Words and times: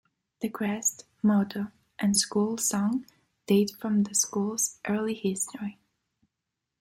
The 0.39 0.49
crest, 0.49 1.05
motto 1.21 1.67
and 1.99 2.17
school 2.17 2.57
song 2.57 3.05
date 3.45 3.69
from 3.79 4.01
the 4.01 4.15
school's 4.15 4.79
early 4.87 5.13
history. 5.13 5.77